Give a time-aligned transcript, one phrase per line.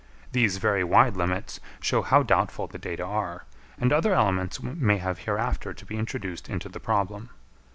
[0.31, 3.43] These very wide limits show how doubtful the data are;
[3.77, 7.29] and other elements may have hereafter to be introduced into the problem.